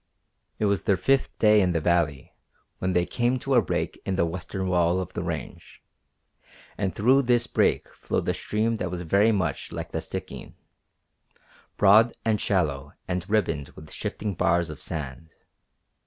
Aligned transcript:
It 0.57 0.65
was 0.65 0.85
their 0.85 0.97
fifth 0.97 1.37
day 1.37 1.61
in 1.61 1.73
the 1.73 1.79
valley 1.79 2.33
when 2.79 2.93
they 2.93 3.05
came 3.05 3.37
to 3.37 3.53
a 3.53 3.61
break 3.61 4.01
in 4.03 4.15
the 4.15 4.25
western 4.25 4.67
wall 4.67 4.99
of 4.99 5.13
the 5.13 5.21
range, 5.21 5.79
and 6.75 6.95
through 6.95 7.21
this 7.21 7.45
break 7.45 7.87
flowed 7.93 8.27
a 8.27 8.33
stream 8.33 8.77
that 8.77 8.89
was 8.89 9.01
very 9.03 9.31
much 9.31 9.71
like 9.71 9.91
the 9.91 10.01
Stikine, 10.01 10.55
broad 11.77 12.13
and 12.25 12.41
shallow 12.41 12.93
and 13.07 13.29
ribboned 13.29 13.69
with 13.75 13.91
shifting 13.91 14.33
bars 14.33 14.71
of 14.71 14.81
sand. 14.81 15.29